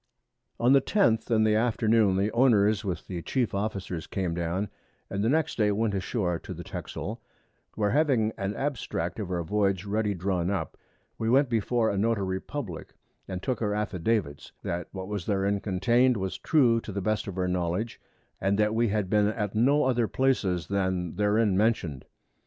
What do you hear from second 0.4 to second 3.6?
On the 10th in the Afternoon, the Owners with the Chief